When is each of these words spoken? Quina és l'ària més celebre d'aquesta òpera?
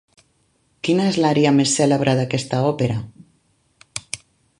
Quina 0.87 1.03
és 1.09 1.19
l'ària 1.23 1.51
més 1.57 1.73
celebre 1.81 2.15
d'aquesta 2.21 2.61
òpera? 2.71 2.97